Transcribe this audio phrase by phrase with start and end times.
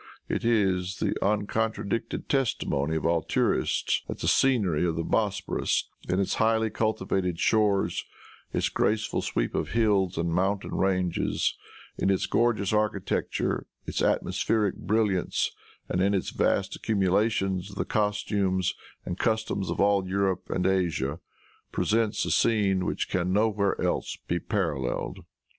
[0.27, 6.19] It is the uncontradicted testimony of all tourists that the scenery of the Bosporus, in
[6.19, 8.03] its highly cultivated shores,
[8.51, 11.55] its graceful sweep of hills and mountain ranges,
[11.99, 15.51] in its gorgeous architecture, its atmospheric brilliance
[15.87, 18.73] and in its vast accumulations of the costumes
[19.05, 21.19] and customs of all Europe and Asia,
[21.71, 25.19] presents a scene which can nowhere else be paralleled.